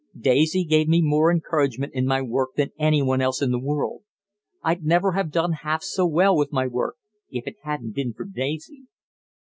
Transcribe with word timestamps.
Daisy 0.19 0.63
gave 0.63 0.87
me 0.87 0.99
more 0.99 1.31
encouragement 1.31 1.93
in 1.93 2.07
my 2.07 2.23
work 2.23 2.55
than 2.55 2.71
anyone 2.79 3.21
else 3.21 3.39
in 3.39 3.51
the 3.51 3.59
world. 3.61 4.01
I'd 4.63 4.83
never 4.83 5.11
have 5.11 5.29
done 5.29 5.51
half 5.61 5.83
so 5.83 6.07
well 6.07 6.35
with 6.35 6.51
my 6.51 6.65
work 6.65 6.95
if 7.29 7.45
it 7.45 7.57
hadn't 7.61 7.93
been 7.93 8.11
for 8.13 8.25
Daisy." 8.25 8.85